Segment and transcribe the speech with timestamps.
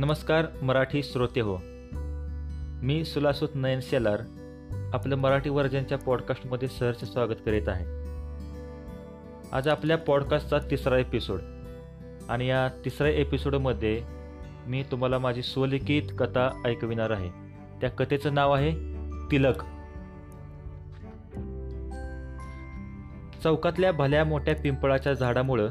[0.00, 1.58] नमस्कार मराठी श्रोते हो.
[2.82, 4.20] मी सुलासुत नयन शेलार
[4.94, 7.84] आपलं मराठी वर्जनच्या पॉडकास्टमध्ये सहर्ष स्वागत करीत आहे.
[9.52, 11.40] आज आपल्या पॉडकास्टचा तिसरा एपिसोड
[12.28, 14.02] आणि या तिसऱ्या एपिसोडमध्ये
[14.66, 17.30] मी तुम्हाला माझी स्वलिखित कथा ऐकविणार आहे.
[17.80, 18.72] त्या कथेचं नाव आहे
[19.30, 19.62] तिलक.
[23.42, 25.68] चौकातल्या भल्या मोठ्या पिंपळाच्या झाडामुळं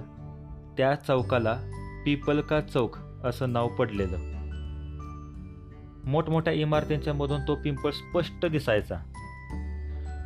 [0.78, 1.62] त्या चौकाला
[2.06, 4.18] पिपलका चौक असं नाव पडलेलं.
[6.06, 8.96] मोठमोठ्या इमारतींच्या मधून तो पिंपळ स्पष्ट दिसायचा.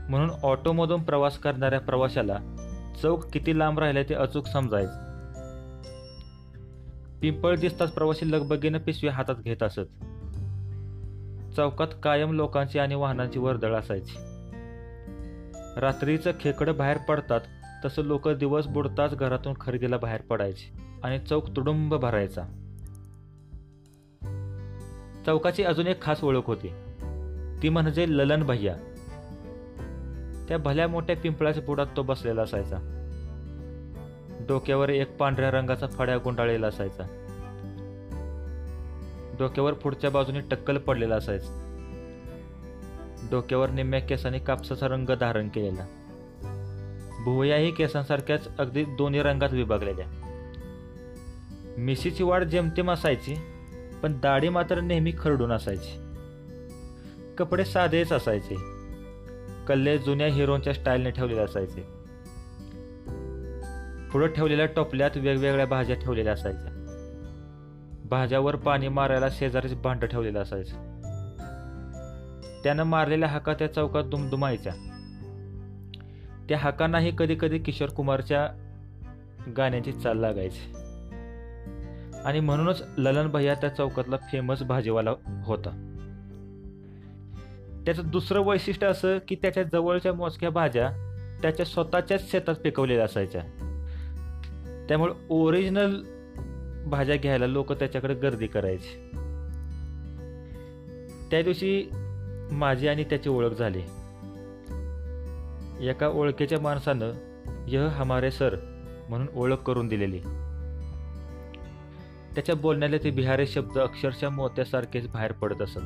[0.10, 2.38] म्हणून ऑटोमधून प्रवास करणाऱ्या प्रवाशाला
[3.02, 5.04] चौक किती लांब राहिले ते अचूक समजायचं.
[7.22, 10.04] पिंपळ दिसताच प्रवासी लगबगीनं पिशवी हातात घेत असत.
[11.56, 14.16] चौकात कायम लोकांची आणि वाहनांची वर्दळ असायची.
[15.82, 17.42] रात्रीचं खेकडं बाहेर पडतात
[17.86, 22.63] तसं लोक दिवस बुडताच घरातून खरेदीला बाहेर पडायचे आणि चौक तुडुंब भरायचा.
[25.26, 26.68] चौकाची अजून एक खास ओळख होती.
[27.64, 28.76] ती म्हणजे ललन भैया.
[30.48, 32.78] त्या भल्या मोठ्या पिंपळाच्या बुडात तो बसलेला असायचा.
[34.48, 37.04] डोक्यावर एक पांढऱ्या रंगाचा फड्या गुंडाळलेला असायचा.
[39.40, 41.60] डोक्यावर पुढच्या बाजूने टक्कल पडलेला असायचा.
[43.32, 45.86] डोक्यावर निम्म्या केसाने कापसाचा रंग धारण केलेला.
[47.24, 50.06] भुवयाही केसांसारख्याच अगदी दोन्ही रंगात विभागलेल्या.
[51.78, 53.36] मिशीची वाढ जेमतेम असायची
[54.04, 56.14] पण दाढी मात्र नेहमी खरडून असायची.
[57.38, 58.56] कपडे साधेच असायचे.
[59.68, 61.82] कल्ले जुन्या हिरोनच्या स्टाईलने ठेवलेले असायचे.
[64.12, 66.72] पुढं ठेवलेल्या टोपल्यात वेगवेगळ्या भाज्या ठेवलेल्या असायच्या.
[68.10, 70.76] भाज्यावर पाणी मारायला शेजारीच भांड ठेवलेलं असायचं.
[72.64, 74.74] त्यानं मारलेल्या हाका त्या चौकात दुमदुमायच्या.
[76.50, 78.50] त्या हाकांनाही कधी कधी किशोर कुमारच्या
[79.58, 80.83] गाण्याची चाल लागायची.
[82.26, 85.12] आणि म्हणूनच ललन भैया त्या चौकातला फेमस भाजीवाला
[85.44, 85.90] होता.
[87.86, 90.92] त्याचं दुसरं वैशिष्ट्य असं की त्याच्या जवळच्या मोजक्या भाज्या
[91.42, 93.42] त्याच्या स्वतःच्याच शेतात पिकवलेल्या असायच्या.
[94.88, 96.04] त्यामुळे ओरिजिनल
[96.90, 99.10] भाज्या घ्यायला लोक त्याच्याकडे गर्दी करायची.
[101.32, 101.90] त्या दिवशी
[102.52, 103.82] माझी आणि त्याची ओळख झाली.
[105.90, 107.12] एका ओळखीच्या माणसानं
[107.68, 108.56] यह हमारे सर
[109.10, 110.20] म्हणून ओळख करून दिलेली.
[112.36, 115.80] त्याच्या बोलण्याला ते बिहारी शब्द अक्षरशः मोत्यासारखेच बाहेर पडत असत.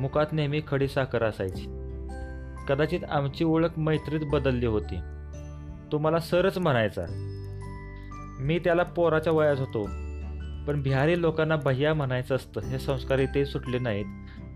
[0.00, 1.66] मुखात नेहमी खडी साखर असायची.
[2.68, 4.96] कदाचित आमची ओळख मैत्रीत बदलली होती.
[5.92, 7.02] तो मला सरच म्हणायचा.
[8.40, 9.84] मी त्याला पोराच्या वयात होतो.
[10.66, 14.04] पण बिहारी लोकांना भैया म्हणायचं असतं हे संस्कार इथे सुटले नाहीत.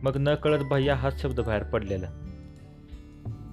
[0.03, 2.07] मग न कळत भैया हाच शब्द बाहेर पडलेला.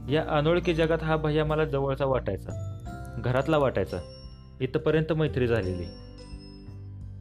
[0.09, 2.77] या अनोळखी जगात हा भैया मला जवळचा वाटायचा.
[3.17, 3.97] घरातला वाटायचा.
[4.61, 6.10] इथपर्यंत मैत्री झालेली.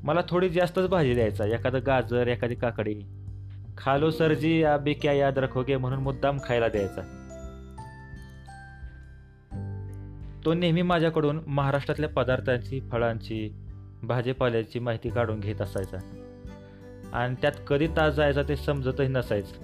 [0.02, 1.44] मला थोडी जास्तच भाजी द्यायचा.
[1.44, 3.00] एखादं गाजर एखादी काकडी.
[3.78, 7.16] खालो सरजी या बिक्या याद रखोगे म्हणून मुद्दाम खायला द्यायचा.
[10.44, 13.54] तो नेहमी माझ्याकडून महाराष्ट्रातल्या पदार्थांची फळांची
[14.02, 15.98] भाजीपाल्याची माहिती काढून घेत असायचा.
[17.12, 19.56] आणि त्यात कधी तास जायचा ते समजतही नसायचं.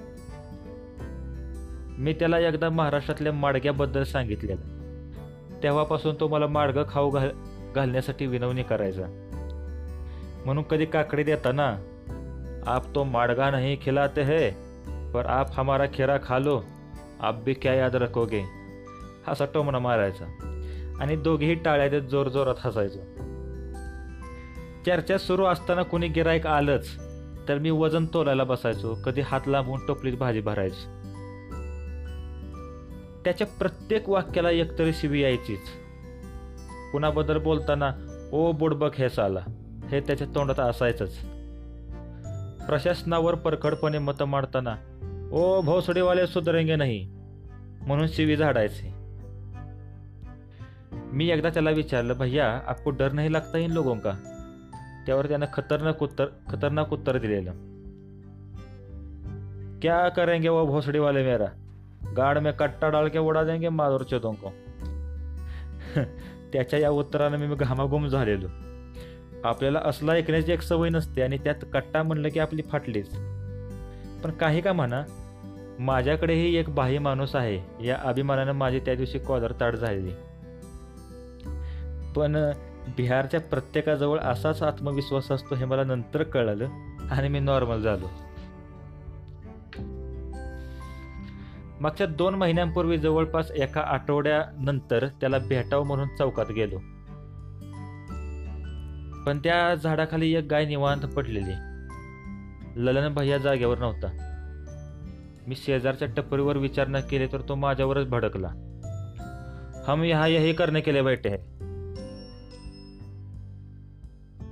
[1.98, 4.76] मी त्याला एकदा महाराष्ट्रातल्या माडग्याबद्दल सांगितलेलं.
[5.62, 7.28] तेव्हापासून तो मला माडगं खाऊ घाल
[7.74, 9.25] घालण्यासाठी विनवणी करायचा.
[10.46, 11.68] म्हणून कधी काकडी देता ना।
[12.66, 14.50] आप तो माडगा नहीं खिलाते है
[15.12, 16.60] पर आप हमारा खिरा खा लो।
[17.20, 18.42] आप भी क्या याद रखोगे?
[19.28, 20.24] असा टोमणा मारायचा।
[21.00, 22.98] आणि दोघेही टाळ्या देत जोर जोरात हसायचो।
[24.86, 26.86] चर्चा सुरू असताना कुणी गिरायक आलंच
[27.48, 30.86] तर मी वजन तोलायला बसायचो कधी हात लांबून टोपलीत भाजी भरायची.
[33.24, 35.68] त्याच्या प्रत्येक वाक्याला एकतरी शिवी यायचीच.
[36.92, 37.92] कुणाबद्दल बोलताना
[38.32, 39.40] ओ बुडबक हे साला.
[39.88, 41.18] हे त्याच्या तोंडात असायचंच.
[42.66, 44.76] प्रशासनावर परखडपणे मतं मांडताना
[45.32, 47.08] ओ भोसडीवाले सुधरेंगे नाही
[47.82, 48.94] म्हणून शिवी झाडायचे.
[50.92, 54.12] मी एकदा त्याला विचारलं भैया आपको डर नाही लागता इन लोगों का?
[55.06, 57.52] त्यावर त्यानं खतरनाक उत्तर खतरनाक उत्तर दिलेलं.
[59.80, 61.46] क्या करेंगे वो भोसडी वाले मेरा?
[62.16, 64.48] गाड में कट्टा डाल के उडा देंगे माधुर चोदों को.
[66.52, 68.46] त्याच्या या उत्तरानं मी घामाघूम झालेलो.
[69.46, 73.08] आपल्याला असला ऐकण्याची एक सवय नसते आणि त्यात कट्टा म्हणलं की आपली फाटलीच.
[74.24, 75.04] पण काही का म्हणा
[75.78, 77.86] माझ्याकडेही एक बाह्य माणूस आहे.
[77.86, 80.10] या अभिमानानं माझी त्या दिवशी कॉलर ताट झालेली.
[82.16, 82.52] पण
[82.96, 86.66] बिहारच्या प्रत्येकाजवळ असाच आत्मविश्वास असतो हे मला नंतर कळलं
[87.10, 88.10] आणि मी नॉर्मल झालो.
[91.80, 96.78] मागच्या दोन महिन्यांपूर्वी जवळपास एका आठवड्यानंतर त्याला भेटाव म्हणून चौकात गेलो.
[99.26, 101.52] पण त्या झाडाखाली एक गाय निवांत पडलेली.
[102.76, 104.06] ललन भैया जागेवर नव्हता.
[105.46, 108.48] मी शेजारच्या टपरीवर विचार न केले तर तो माझ्यावरच भडकला.
[109.88, 111.38] हम यहाँ यही करणे केले बैठे आहे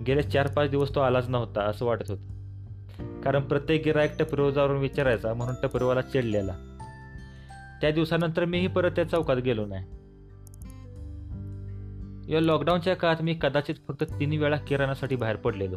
[0.05, 3.21] गेले चार पाच दिवस तो आलाच नव्हता असं वाटत होतं.
[3.21, 6.53] कारण प्रत्येक गिरायक टपरीवर जाऊन विचारायचा म्हणून टपरीवाला चिडलेला.
[7.81, 9.85] त्या दिवसानंतर मीही परत त्या चौकात गेलो नाही.
[12.29, 15.77] या लॉकडाऊनच्या काळात मी कदाचित फक्त तीन वेळा किराणासाठी बाहेर पडलेलो.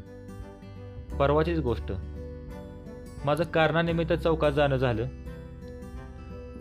[1.18, 1.92] परवाचीच गोष्ट.
[3.26, 5.08] माझं कारणानिमित्त चौकात जाणं झालं.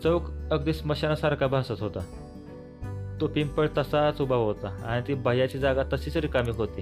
[0.03, 1.99] चौक अगदी स्मशानासारखा भासत होता.
[3.21, 6.81] तो पिंपळ तसाच उभा होता आणि ती बाह्याची जागा तशीच रिकामी होती.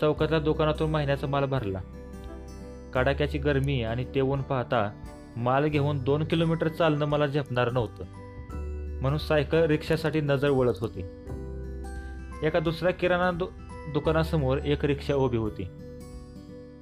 [0.00, 1.80] चौकातल्या दुकानातून महिन्याचा माल भरला.
[2.94, 5.04] कडाक्याची गरमी आणि ते ऊन पाहता
[5.36, 8.04] माल घेऊन दोन किलोमीटर चालणं मला झेपणार नव्हतं.
[9.00, 11.02] म्हणून सायकल रिक्षासाठी नजर वळत होती.
[12.42, 13.46] एका दुसऱ्या किराणा दु
[13.92, 15.66] दुकानासमोर एक रिक्षा उभी होती.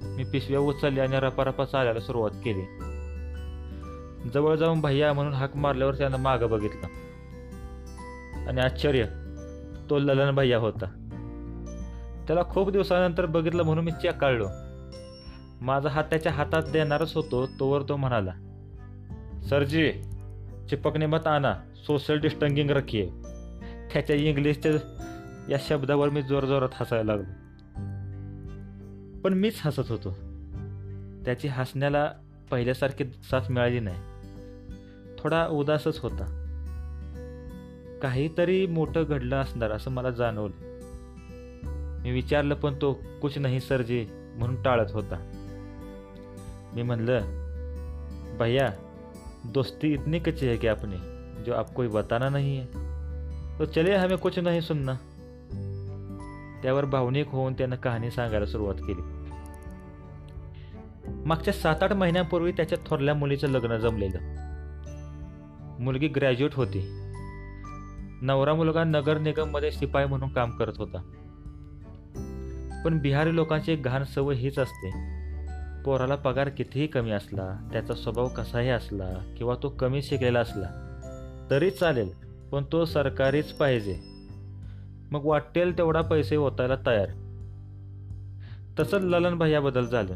[0.01, 2.61] मी पिशव्या उचलली आणि रपारपा चालायला सुरुवात केली.
[4.29, 6.87] जवळ जाऊन भैया म्हणून हाक मारल्यावर त्यानं मागं बघितलं.
[8.47, 9.05] आणि आश्चर्य
[9.89, 10.85] तो ललन भैया होता.
[12.27, 14.47] त्याला खूप दिवसानंतर बघितलं म्हणून मी चेक काढलो
[15.61, 18.31] माझा हात त्याच्या हातात देणारच होतो तोवर तो म्हणाला
[19.49, 19.91] सरजी
[20.69, 23.09] चिपकणे मत आणा सोशल डिस्टन्सिंग रखिये.
[23.93, 24.71] त्याच्या इंग्लिशच्या
[25.49, 27.47] या शब्दावर मी जोरजोरात हसायला लागलो.
[29.21, 30.11] पण मीच हसत होतो.
[31.25, 32.11] त्याची हसण्याला
[32.51, 33.97] पहिल्यासारखी साथ मिळाली नाही.
[35.19, 36.43] थोडा उदासच होता.
[38.01, 40.77] काहीतरी मोठं घडलं असणार असं मला जाणवलं.
[42.03, 45.31] मी विचारलं पण तो कुछ नाही सरजी म्हणून टाळत होता.
[46.75, 47.21] मी म्हणलं
[48.39, 48.69] भैया
[49.45, 50.95] दोस्ती इतनी कच्ची है कि अपनी
[51.43, 52.65] जो आपको बताना नहीं है?
[53.59, 54.93] तो चलिए हमें कुछ नहीं सुनना.
[56.67, 59.01] त्यावर भावनिक होऊन त्यानं कहाणी सांगायला सुरुवात केली.
[61.25, 64.17] मागच्या सात आठ महिन्यांपूर्वी त्याच्या थोरल्या मुलीचं लग्न जमलेलं.
[65.79, 66.87] मुलगी ग्रॅज्युएट होती.
[68.21, 70.97] नवरा मुलगा नगर निगममध्ये शिपाई म्हणून काम करत होता.
[72.85, 74.89] पण बिहारी लोकांची घाण सवय हीच असते.
[75.85, 80.99] पोराला पगार कितीही कमी असला त्याचा स्वभाव कसाही असला किंवा तो कमी शिकलेला असला
[81.49, 82.09] तरी चालेल
[82.51, 84.16] पण तो सरकारीच पाहिजे.
[85.11, 87.09] मग वाटेल तेवढा पैसे ओतायला तयार.
[88.79, 90.13] तसंच ललन भैयाबद्दल झालं.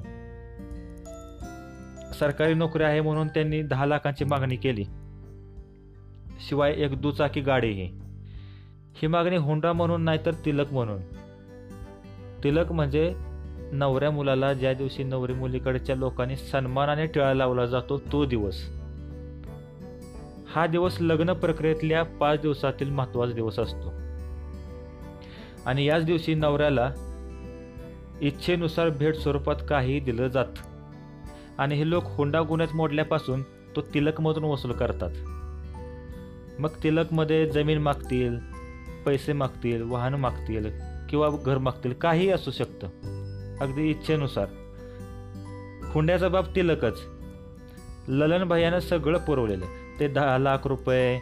[2.14, 4.84] सरकारी नोकरी आहे म्हणून त्यांनी दहा लाखांची मागणी केली.
[6.50, 7.92] शिवाय एक दुचाकी गाडीही.
[8.96, 11.02] ही मागणी हुंडा म्हणून नाही तर तिलक म्हणून.
[12.44, 13.16] तिलक म्हणजे
[13.72, 18.70] नवऱ्या मुलाला ज्या दिवशी नवरी मुलीकडच्या लोकांनी सन्मानाने टिळा लावला जातो तो दिवस.
[20.56, 24.01] हा दिवस लग्न प्रक्रियेतल्या पाच दिवसातील महत्त्वाचा दिवस असतो.
[25.66, 26.92] आणि याच दिवशी नवऱ्याला
[28.22, 30.60] इच्छेनुसार भेट स्वरूपात काही दिलं जात.
[31.58, 33.42] आणि हे लोक हुंडा गुन्ह्यात मोडल्यापासून
[33.76, 35.12] तो तिलकमधून वसूल करतात.
[36.60, 38.38] मग तिलकमध्ये जमीन मागतील
[39.06, 40.66] पैसे मागतील वाहन मागतील
[41.10, 42.88] किंवा घर मागतील काही असू शकतं.
[43.62, 44.48] अगदी इच्छेनुसार.
[45.94, 47.02] हुंड्याचा बाब तिलकच.
[48.08, 49.66] ललन भैयानं सगळं पुरवलेलं.
[50.00, 51.20] ते दहा लाख रुपये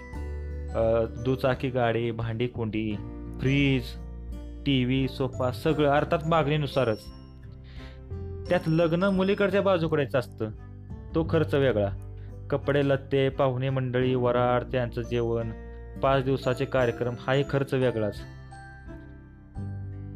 [1.25, 2.95] दुचाकी गाडी भांडी कुंडी
[3.39, 3.83] फ्रीज
[4.69, 7.03] टी व्ही सोफा सगळं अर्थात मागणीनुसारच.
[8.49, 10.49] त्यात लग्न मुलीकडच्या बाजूकडेच असतं.
[11.15, 11.89] तो खर्च वेगळा.
[12.49, 15.51] कपडे लत्ते पाहुणे मंडळी वराड त्यांचं जेवण
[16.03, 18.21] पाच दिवसाचे कार्यक्रम हाही खर्च वेगळाच.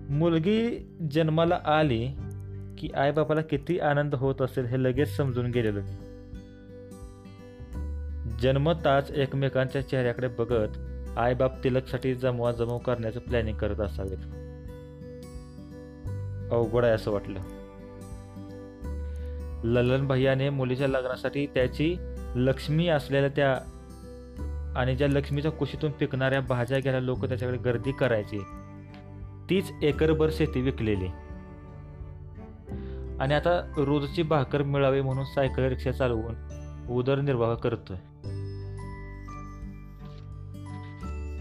[0.10, 2.08] मुलगी जन्माला आली
[2.78, 5.98] की आईबापाला किती आनंद होत असेल हे लगेच समजून गेलेलो मी
[8.42, 10.78] जन्मताच एकमेकांच्या चेहऱ्याकडे बघत
[11.18, 14.43] आईबाप तिलकसाठी जमवा जमव करण्याचं प्लॅनिंग करत असावेत.
[16.54, 17.40] अवघड आहे असं वाटलं.
[19.64, 21.96] ललन भैयाने मुलीच्या लग्नासाठी त्याची
[22.36, 23.70] लक्ष्मी असलेल्या त्या
[24.78, 28.40] आणि ज्या लक्ष्मीच्या कुशीतून पिकणाऱ्या भाज्या घ्यायला लोक त्याच्याकडे गर्दी करायची
[29.50, 31.08] तीच एकरभर शेती विकलेली.
[33.20, 36.36] आणि आता रोजची भाकर मिळावी म्हणून सायकल रिक्षा चालवून
[36.90, 37.98] उदरनिर्वाह करतोय.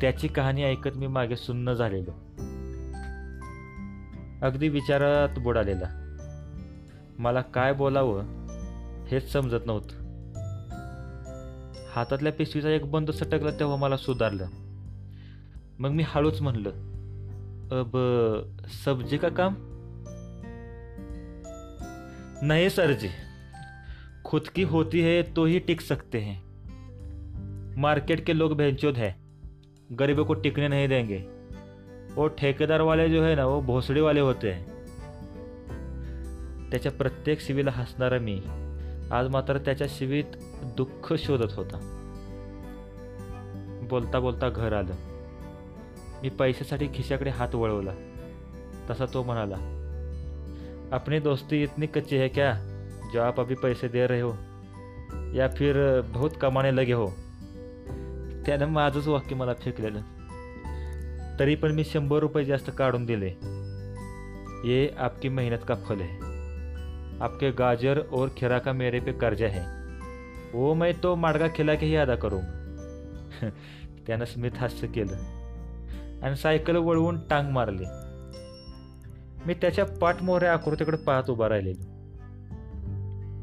[0.01, 2.11] त्याची कहाणी ऐकत मी मागे सुन्न झालेलो.
[4.43, 5.87] अगदी विचारात बुडालेला
[7.19, 8.23] मला काय बोलावं
[9.09, 10.03] हेच समजत नव्हतं.
[11.93, 14.47] हातातल्या पिशवीचा एक बंद सटकला तेव्हा मला सुधारलं.
[15.79, 16.71] मग मी हळूच म्हणलं
[17.71, 17.99] अब
[18.85, 19.55] सब्जी का काम?
[22.43, 23.09] नाही सर जी
[24.25, 26.41] खुद की होती है तो ही टिक सकते हैं.
[27.77, 29.11] मार्केट के लोग भेंचोद है.
[29.99, 31.32] गरीबों को टिकने नहीं देंगे.
[32.17, 34.53] वो ठेकेदार वाले जो है ना वो भोसड़ी वाले होते
[36.71, 38.41] त्याच्या प्रत्येक शिवीला हसणारा मी
[39.11, 40.25] आज मात्र त्याच्या शिवीत
[40.77, 41.99] दुःख शोधत होता.
[43.83, 44.93] बोलता बोलता घर आलं.
[46.23, 47.93] मी पैशासाठी खिशाकडे हात वळवला.
[48.91, 49.55] तसा तो म्हणाला
[50.93, 52.55] अपनी दोस्ती इतनी कच्ची है क्या
[53.13, 54.33] जो आप अभी पैसे दे रहे हो?
[55.35, 57.07] या फिर बहुत कमाने लगे हो.
[58.47, 60.01] त्यानं माझंच वाक्य मला फेकलेलं.
[61.43, 63.29] तरी पण मी शंभर रुपये जास्त काढून दिले.
[64.65, 66.17] ये आपकी मेहनत का फल है.
[67.21, 69.63] आपके गाजर और खीरा का मेरे पे कर्जा है.
[70.53, 72.39] वो मैं तो माडगा खिला के ही अदा करू.
[74.07, 75.17] त्यानं स्मित हास्य केलं.
[76.23, 77.85] आणि सायकल वळवून टांग मारली.
[79.47, 81.83] मी त्याच्या पाठमोहऱ्या आकृतीकडे पाहत उभा राहिलेलो.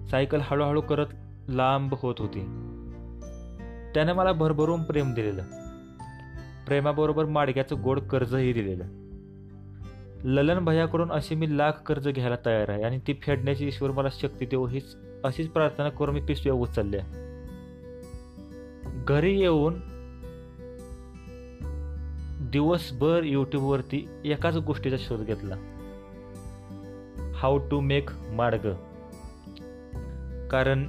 [0.07, 1.07] सायकल हळूहळू करत
[1.49, 2.39] लांब होत होती.
[3.93, 5.68] त्याने मला भरभरून प्रेम दिलेलं.
[6.69, 8.83] प्रेमाबरोबर माडग्याचं गोड कर्जही दिलेलं.
[10.23, 14.45] ललन भैयाकडून अशी मी लाख कर्ज घ्यायला तयार आहे आणि ती फेडण्याची ईश्वर मला शक्ती
[14.45, 17.01] देऊ हीच अशीच प्रार्थना करून मी पिशव्या उचलल्या.
[19.07, 19.73] घरी येऊन
[22.51, 25.55] दिवसभर यूट्यूबवरती एकाच गोष्टीचा शोध घेतला.
[27.35, 28.73] हाऊ टू मेक माडग.
[30.51, 30.83] कारण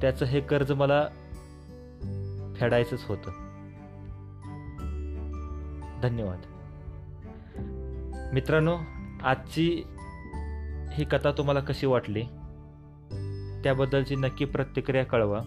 [0.00, 1.08] त्याचं हे कर्ज मला
[2.62, 3.30] फेडायचंच होतं.
[6.02, 6.38] धन्यवाद.
[8.34, 8.76] मित्रांनो
[9.22, 9.82] आजची
[10.92, 12.22] ही कथा तुम्हाला कशी वाटली?
[13.64, 15.40] त्याबद्दलची नक्की प्रतिक्रिया कळवा.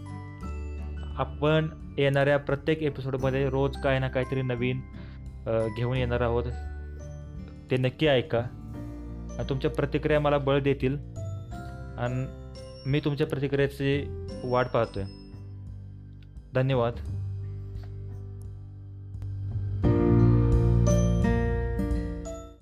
[1.18, 4.82] आपण येणाऱ्या प्रत्येक एपिसोडमध्ये रोज काय ना काहीतरी नवीन
[5.78, 6.44] घेऊन येणार आहोत.
[7.72, 8.42] ते नक्की ऐका.
[9.50, 10.98] तुमच्या प्रतिक्रिया मला बळ देतील.
[11.98, 12.26] आणि
[12.90, 14.06] मी तुमच्या प्रतिक्रियेची
[14.44, 15.04] वाट पाहतोय.
[16.56, 17.25] धन्यवाद.